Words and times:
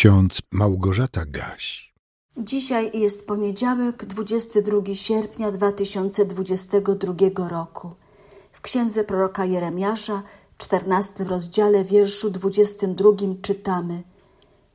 ksiądz 0.00 0.42
Małgorzata 0.52 1.24
Gaś. 1.26 1.94
Dzisiaj 2.36 2.98
jest 2.98 3.26
poniedziałek, 3.26 4.04
22 4.04 4.94
sierpnia 4.94 5.50
2022 5.50 7.48
roku. 7.48 7.94
W 8.52 8.60
księdze 8.60 9.04
proroka 9.04 9.44
Jeremiasza, 9.44 10.22
14 10.58 11.24
rozdziale, 11.24 11.84
wierszu 11.84 12.30
22 12.30 13.10
czytamy: 13.42 14.02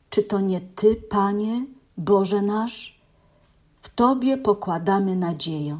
Czy 0.09 0.23
to 0.23 0.39
nie 0.39 0.61
Ty, 0.61 0.95
Panie, 0.95 1.65
Boże 1.97 2.41
nasz? 2.41 3.01
W 3.81 3.89
Tobie 3.89 4.37
pokładamy 4.37 5.15
nadzieję. 5.15 5.79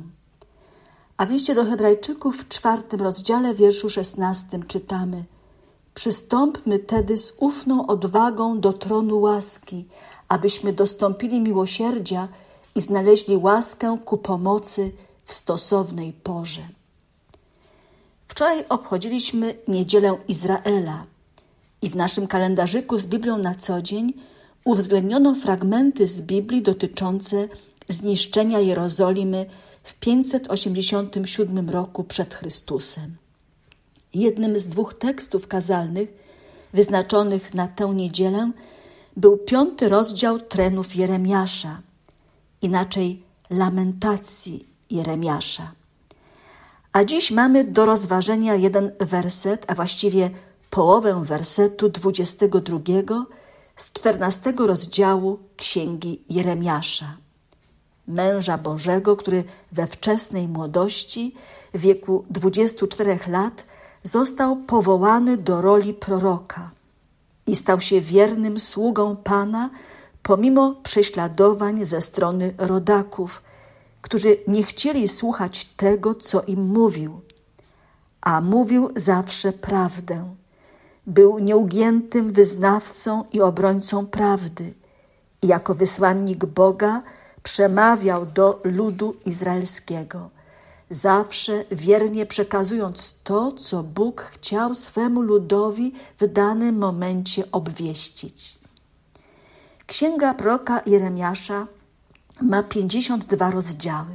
A 1.17 1.25
w 1.25 1.29
liście 1.29 1.55
do 1.55 1.65
Hebrajczyków 1.65 2.37
w 2.37 2.47
czwartym 2.47 3.01
rozdziale, 3.01 3.53
wierszu 3.53 3.89
16 3.89 4.59
czytamy: 4.67 5.23
Przystąpmy 5.95 6.79
tedy 6.79 7.17
z 7.17 7.33
ufną 7.39 7.87
odwagą 7.87 8.59
do 8.59 8.73
tronu 8.73 9.19
łaski, 9.19 9.85
abyśmy 10.27 10.73
dostąpili 10.73 11.41
miłosierdzia 11.41 12.27
i 12.75 12.81
znaleźli 12.81 13.37
łaskę 13.37 13.97
ku 14.05 14.17
pomocy 14.17 14.91
w 15.25 15.33
stosownej 15.33 16.13
porze. 16.13 16.61
Wczoraj 18.27 18.65
obchodziliśmy 18.69 19.55
Niedzielę 19.67 20.17
Izraela 20.27 21.05
i 21.81 21.89
w 21.89 21.95
naszym 21.95 22.27
kalendarzyku 22.27 22.97
z 22.97 23.05
Biblią 23.05 23.37
na 23.37 23.55
co 23.55 23.81
dzień 23.81 24.13
uwzględniono 24.63 25.35
fragmenty 25.35 26.07
z 26.07 26.21
Biblii 26.21 26.61
dotyczące 26.61 27.47
zniszczenia 27.87 28.59
Jerozolimy 28.59 29.45
w 29.83 29.93
587 29.93 31.69
roku 31.69 32.03
przed 32.03 32.33
Chrystusem. 32.33 33.24
Jednym 34.15 34.59
z 34.59 34.67
dwóch 34.67 34.93
tekstów 34.93 35.47
kazalnych 35.47 36.09
wyznaczonych 36.73 37.53
na 37.53 37.67
tę 37.67 37.95
niedzielę 37.95 38.51
był 39.17 39.37
piąty 39.37 39.89
rozdział 39.89 40.39
trenów 40.39 40.95
Jeremiasza, 40.95 41.81
inaczej 42.61 43.23
lamentacji 43.49 44.67
Jeremiasza. 44.91 45.71
A 46.93 47.03
dziś 47.03 47.31
mamy 47.31 47.63
do 47.63 47.85
rozważenia 47.85 48.55
jeden 48.55 48.91
werset, 48.99 49.65
a 49.67 49.75
właściwie 49.75 50.29
połowę 50.69 51.21
wersetu 51.25 51.89
22 51.89 52.79
z 53.75 53.91
14 53.91 54.53
rozdziału 54.57 55.39
Księgi 55.57 56.21
Jeremiasza. 56.29 57.17
Męża 58.07 58.57
Bożego, 58.57 59.15
który 59.15 59.43
we 59.71 59.87
wczesnej 59.87 60.47
młodości, 60.47 61.35
w 61.73 61.79
wieku 61.79 62.25
24 62.29 63.19
lat, 63.27 63.65
został 64.05 64.55
powołany 64.55 65.37
do 65.37 65.61
roli 65.61 65.93
proroka 65.93 66.71
i 67.47 67.55
stał 67.55 67.81
się 67.81 68.01
wiernym 68.01 68.59
sługą 68.59 69.15
Pana 69.15 69.69
pomimo 70.23 70.75
prześladowań 70.83 71.85
ze 71.85 72.01
strony 72.01 72.53
rodaków, 72.57 73.43
którzy 74.01 74.37
nie 74.47 74.63
chcieli 74.63 75.07
słuchać 75.07 75.65
tego, 75.65 76.15
co 76.15 76.41
im 76.41 76.67
mówił, 76.67 77.21
a 78.21 78.41
mówił 78.41 78.89
zawsze 78.95 79.53
prawdę. 79.53 80.35
Był 81.07 81.39
nieugiętym 81.39 82.33
wyznawcą 82.33 83.23
i 83.33 83.41
obrońcą 83.41 84.05
prawdy 84.05 84.73
i 85.41 85.47
jako 85.47 85.75
wysłannik 85.75 86.45
Boga 86.45 87.01
przemawiał 87.43 88.25
do 88.25 88.61
ludu 88.63 89.15
izraelskiego 89.25 90.34
zawsze 90.89 91.65
wiernie 91.71 92.25
przekazując 92.25 93.15
to, 93.23 93.51
co 93.51 93.83
Bóg 93.83 94.21
chciał 94.21 94.75
swemu 94.75 95.21
ludowi 95.21 95.93
w 96.19 96.27
danym 96.27 96.77
momencie 96.77 97.51
obwieścić. 97.51 98.59
Księga 99.87 100.33
proroka 100.33 100.81
Jeremiasza 100.85 101.67
ma 102.41 102.63
52 102.63 103.51
rozdziały, 103.51 104.13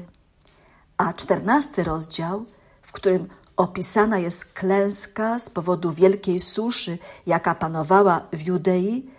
a 0.96 1.12
14 1.12 1.84
rozdział, 1.84 2.44
w 2.82 2.92
którym 2.92 3.28
opisana 3.56 4.18
jest 4.18 4.44
klęska 4.44 5.38
z 5.38 5.50
powodu 5.50 5.92
wielkiej 5.92 6.40
suszy, 6.40 6.98
jaka 7.26 7.54
panowała 7.54 8.26
w 8.32 8.46
Judei, 8.46 9.10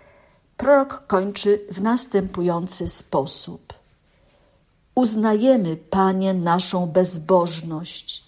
prorok 0.57 1.03
kończy 1.07 1.65
w 1.71 1.81
następujący 1.81 2.87
sposób– 2.87 3.73
Uznajemy, 4.95 5.77
Panie, 5.77 6.33
naszą 6.33 6.87
bezbożność, 6.87 8.23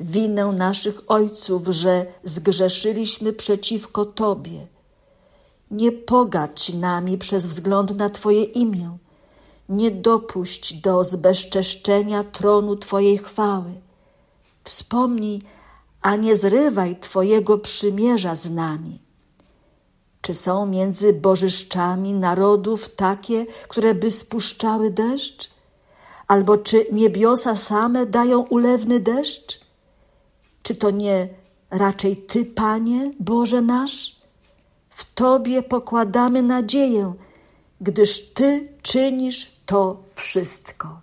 winę 0.00 0.46
naszych 0.46 1.10
ojców, 1.10 1.62
że 1.68 2.06
zgrzeszyliśmy 2.24 3.32
przeciwko 3.32 4.04
Tobie. 4.04 4.66
Nie 5.70 5.92
pogadź 5.92 6.74
nami 6.74 7.18
przez 7.18 7.46
wzgląd 7.46 7.96
na 7.96 8.10
Twoje 8.10 8.44
imię. 8.44 8.98
Nie 9.68 9.90
dopuść 9.90 10.74
do 10.74 11.04
zbezczeszczenia 11.04 12.24
tronu 12.24 12.76
Twojej 12.76 13.18
chwały. 13.18 13.72
Wspomnij, 14.64 15.42
a 16.02 16.16
nie 16.16 16.36
zrywaj 16.36 17.00
Twojego 17.00 17.58
przymierza 17.58 18.34
z 18.34 18.50
nami. 18.50 19.00
Czy 20.20 20.34
są 20.34 20.66
między 20.66 21.12
bożyszczami 21.12 22.12
narodów 22.12 22.88
takie, 22.88 23.46
które 23.68 23.94
by 23.94 24.10
spuszczały 24.10 24.90
deszcz? 24.90 25.55
Albo 26.28 26.58
czy 26.58 26.86
niebiosa 26.92 27.56
same 27.56 28.06
dają 28.06 28.40
ulewny 28.40 29.00
deszcz? 29.00 29.60
Czy 30.62 30.74
to 30.74 30.90
nie 30.90 31.28
raczej 31.70 32.16
Ty, 32.16 32.44
Panie, 32.44 33.10
Boże 33.20 33.62
nasz? 33.62 34.16
W 34.90 35.14
Tobie 35.14 35.62
pokładamy 35.62 36.42
nadzieję, 36.42 37.14
gdyż 37.80 38.32
Ty 38.34 38.68
czynisz 38.82 39.60
to 39.66 40.02
wszystko. 40.14 41.00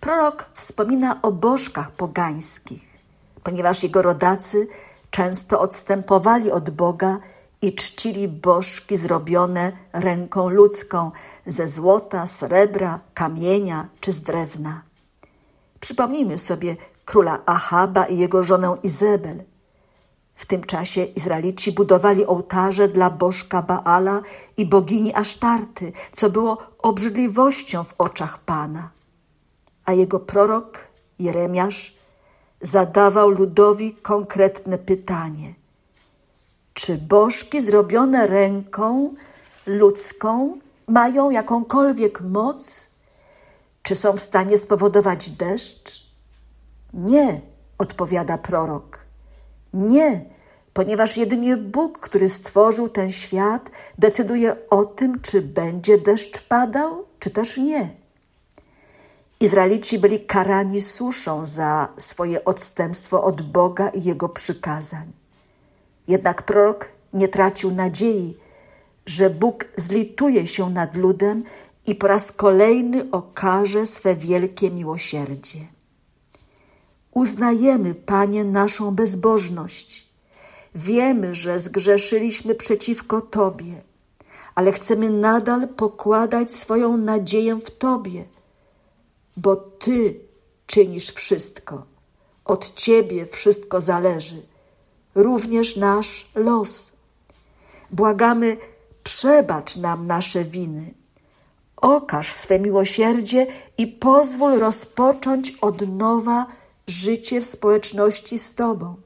Prorok 0.00 0.50
wspomina 0.54 1.22
o 1.22 1.32
bożkach 1.32 1.90
pogańskich, 1.90 2.98
ponieważ 3.42 3.82
jego 3.82 4.02
rodacy 4.02 4.68
często 5.10 5.60
odstępowali 5.60 6.50
od 6.50 6.70
Boga 6.70 7.18
i 7.62 7.72
czcili 7.72 8.28
bożki 8.28 8.96
zrobione 8.96 9.72
ręką 9.92 10.48
ludzką 10.48 11.10
ze 11.46 11.68
złota, 11.68 12.26
srebra, 12.26 13.00
kamienia 13.14 13.88
czy 14.00 14.12
z 14.12 14.22
drewna. 14.22 14.82
Przypomnijmy 15.80 16.38
sobie 16.38 16.76
króla 17.04 17.42
Ahaba 17.46 18.04
i 18.06 18.18
jego 18.18 18.42
żonę 18.42 18.76
Izebel. 18.82 19.44
W 20.34 20.46
tym 20.46 20.64
czasie 20.64 21.04
Izraelici 21.04 21.72
budowali 21.72 22.26
ołtarze 22.26 22.88
dla 22.88 23.10
bożka 23.10 23.62
Baala 23.62 24.22
i 24.56 24.66
bogini 24.66 25.14
Asztarty, 25.14 25.92
co 26.12 26.30
było 26.30 26.58
obrzydliwością 26.78 27.84
w 27.84 27.94
oczach 27.98 28.38
Pana. 28.38 28.90
A 29.84 29.92
jego 29.92 30.20
prorok, 30.20 30.78
Jeremiasz, 31.18 31.96
zadawał 32.62 33.30
ludowi 33.30 33.94
konkretne 33.94 34.78
pytanie– 34.78 35.54
czy 36.78 36.98
bożki 36.98 37.60
zrobione 37.60 38.26
ręką 38.26 39.14
ludzką 39.66 40.58
mają 40.88 41.30
jakąkolwiek 41.30 42.20
moc? 42.20 42.86
Czy 43.82 43.96
są 43.96 44.12
w 44.12 44.20
stanie 44.20 44.56
spowodować 44.56 45.30
deszcz? 45.30 46.06
Nie, 46.94 47.40
odpowiada 47.78 48.38
prorok. 48.38 48.98
Nie, 49.74 50.24
ponieważ 50.72 51.16
jedynie 51.16 51.56
Bóg, 51.56 51.98
który 51.98 52.28
stworzył 52.28 52.88
ten 52.88 53.12
świat, 53.12 53.70
decyduje 53.98 54.56
o 54.70 54.84
tym, 54.84 55.20
czy 55.20 55.42
będzie 55.42 55.98
deszcz 55.98 56.42
padał, 56.42 57.04
czy 57.18 57.30
też 57.30 57.56
nie. 57.56 57.90
Izraelici 59.40 59.98
byli 59.98 60.26
karani 60.26 60.80
suszą 60.80 61.46
za 61.46 61.88
swoje 61.96 62.44
odstępstwo 62.44 63.24
od 63.24 63.42
Boga 63.42 63.88
i 63.88 64.02
Jego 64.02 64.28
przykazań. 64.28 65.12
Jednak 66.08 66.42
prorok 66.42 66.88
nie 67.12 67.28
tracił 67.28 67.70
nadziei, 67.70 68.36
że 69.06 69.30
Bóg 69.30 69.64
zlituje 69.76 70.46
się 70.46 70.70
nad 70.70 70.96
ludem 70.96 71.44
i 71.86 71.94
po 71.94 72.06
raz 72.06 72.32
kolejny 72.32 73.10
okaże 73.10 73.86
swe 73.86 74.16
wielkie 74.16 74.70
miłosierdzie. 74.70 75.58
Uznajemy, 77.10 77.94
Panie, 77.94 78.44
naszą 78.44 78.94
bezbożność. 78.94 80.08
Wiemy, 80.74 81.34
że 81.34 81.60
zgrzeszyliśmy 81.60 82.54
przeciwko 82.54 83.20
Tobie, 83.20 83.82
ale 84.54 84.72
chcemy 84.72 85.10
nadal 85.10 85.68
pokładać 85.68 86.52
swoją 86.52 86.96
nadzieję 86.96 87.56
w 87.56 87.70
Tobie, 87.70 88.24
bo 89.36 89.56
Ty 89.56 90.20
czynisz 90.66 91.10
wszystko. 91.10 91.84
Od 92.44 92.74
Ciebie 92.74 93.26
wszystko 93.26 93.80
zależy 93.80 94.42
również 95.14 95.76
nasz 95.76 96.30
los. 96.34 96.92
Błagamy, 97.90 98.56
przebacz 99.04 99.76
nam 99.76 100.06
nasze 100.06 100.44
winy. 100.44 100.94
Okaż 101.76 102.32
swe 102.32 102.58
miłosierdzie 102.58 103.46
i 103.78 103.86
pozwól 103.86 104.58
rozpocząć 104.58 105.50
od 105.60 105.88
nowa 105.88 106.46
życie 106.86 107.40
w 107.40 107.46
społeczności 107.46 108.38
z 108.38 108.54
Tobą. 108.54 108.96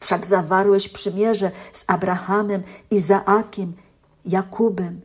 Wszak 0.00 0.26
zawarłeś 0.26 0.88
przymierze 0.88 1.50
z 1.72 1.84
Abrahamem, 1.86 2.62
Izaakiem 2.90 3.72
Jakubem. 4.26 5.00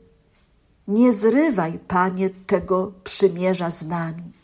Nie 0.88 1.12
zrywaj, 1.12 1.80
Panie, 1.88 2.30
tego 2.30 2.92
przymierza 3.04 3.70
z 3.70 3.88
nami. 3.88 4.38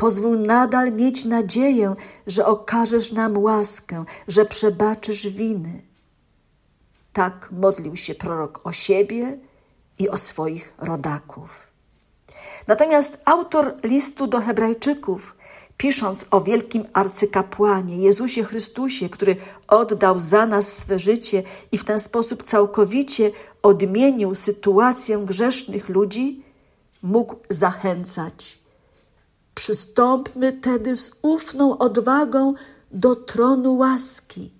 Pozwól 0.00 0.40
nadal 0.40 0.92
mieć 0.92 1.24
nadzieję, 1.24 1.94
że 2.26 2.46
okażesz 2.46 3.12
nam 3.12 3.38
łaskę, 3.38 4.04
że 4.28 4.44
przebaczysz 4.44 5.28
winy. 5.28 5.82
Tak 7.12 7.48
modlił 7.52 7.96
się 7.96 8.14
prorok 8.14 8.60
o 8.64 8.72
siebie 8.72 9.38
i 9.98 10.08
o 10.08 10.16
swoich 10.16 10.74
rodaków. 10.78 11.50
Natomiast 12.66 13.22
autor 13.24 13.74
listu 13.82 14.26
do 14.26 14.40
Hebrajczyków, 14.40 15.36
pisząc 15.76 16.26
o 16.30 16.40
wielkim 16.40 16.84
arcykapłanie 16.92 17.96
Jezusie 17.96 18.44
Chrystusie, 18.44 19.08
który 19.08 19.36
oddał 19.68 20.18
za 20.18 20.46
nas 20.46 20.72
swe 20.78 20.98
życie 20.98 21.42
i 21.72 21.78
w 21.78 21.84
ten 21.84 21.98
sposób 21.98 22.42
całkowicie 22.42 23.30
odmienił 23.62 24.34
sytuację 24.34 25.18
grzesznych 25.18 25.88
ludzi, 25.88 26.42
mógł 27.02 27.36
zachęcać. 27.48 28.59
Przystąpmy 29.60 30.52
tedy 30.52 30.96
z 30.96 31.12
ufną 31.22 31.78
odwagą 31.78 32.54
do 32.90 33.16
tronu 33.16 33.76
łaski, 33.76 34.50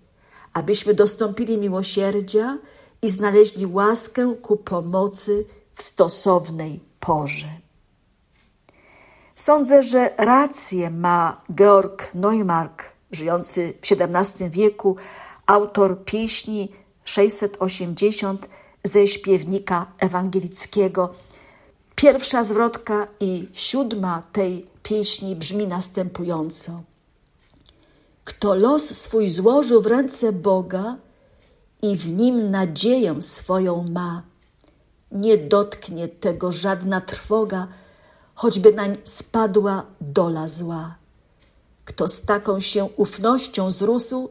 abyśmy 0.53 0.95
dostąpili 0.95 1.59
miłosierdzia 1.59 2.59
i 3.03 3.11
znaleźli 3.11 3.67
łaskę 3.67 4.35
ku 4.43 4.57
pomocy 4.57 5.47
w 5.75 5.83
stosownej 5.83 6.81
porze. 7.01 7.49
Sądzę, 9.37 9.83
że 9.83 10.11
rację 10.17 10.91
ma 10.91 11.41
Georg 11.55 12.15
Neumark, 12.15 12.85
żyjący 13.11 13.75
w 13.83 13.93
XVII 13.93 14.51
wieku, 14.51 14.97
autor 15.47 16.05
pieśni 16.05 16.73
680 17.05 18.49
ze 18.85 19.07
śpiewnika 19.07 19.87
ewangelickiego. 19.99 21.15
Pierwsza 21.95 22.45
zwrotka 22.45 23.07
i 23.21 23.49
siódma 23.53 24.23
tej 24.33 24.70
pieśni 24.83 25.37
brzmi 25.37 25.67
następująco. 25.67 26.83
Kto 28.25 28.55
los 28.55 28.85
swój 28.91 29.31
złożył 29.31 29.83
w 29.83 29.87
ręce 29.87 30.33
Boga 30.33 30.97
i 31.83 31.97
w 31.97 32.09
nim 32.09 32.51
nadzieję 32.51 33.23
swoją 33.23 33.83
ma, 33.83 34.23
nie 35.13 35.39
dotknie 35.39 36.09
tego 36.09 36.53
żadna 36.53 37.01
trwoga, 37.01 37.69
choćby 38.35 38.73
nań 38.73 38.97
spadła 39.05 39.87
dola 40.01 40.49
zła. 40.49 40.95
Kto 41.85 42.09
z 42.09 42.23
taką 42.23 42.61
się 42.61 42.85
ufnością 42.85 43.71
zrósł, 43.71 44.29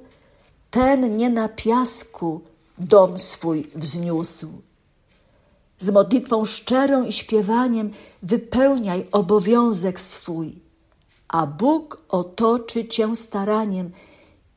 ten 0.71 1.17
nie 1.17 1.29
na 1.29 1.49
piasku 1.49 2.41
dom 2.77 3.19
swój 3.19 3.71
wzniósł. 3.75 4.68
Z 5.79 5.89
modlitwą 5.89 6.45
szczerą 6.45 7.05
i 7.05 7.11
śpiewaniem 7.11 7.91
wypełniaj 8.23 9.07
obowiązek 9.11 9.99
swój, 9.99 10.61
a 11.27 11.47
Bóg 11.47 12.03
otoczy 12.09 12.87
cię 12.87 13.15
staraniem 13.15 13.91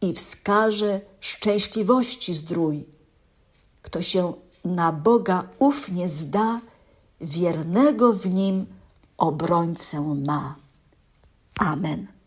i 0.00 0.14
wskaże 0.14 1.00
szczęśliwości 1.20 2.34
zdrój. 2.34 2.84
Kto 3.82 4.02
się 4.02 4.32
na 4.64 4.92
Boga 4.92 5.48
ufnie 5.58 6.08
zda, 6.08 6.60
wiernego 7.20 8.12
w 8.12 8.26
nim 8.26 8.66
obrońcę 9.16 10.00
ma. 10.00 10.54
Amen. 11.58 12.21